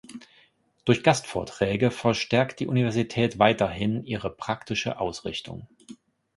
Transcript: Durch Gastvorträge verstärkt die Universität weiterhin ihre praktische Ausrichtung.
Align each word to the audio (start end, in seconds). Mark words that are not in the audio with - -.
Durch 0.83 1.03
Gastvorträge 1.03 1.91
verstärkt 1.91 2.59
die 2.59 2.65
Universität 2.65 3.37
weiterhin 3.37 4.03
ihre 4.03 4.31
praktische 4.31 4.99
Ausrichtung. 4.99 5.67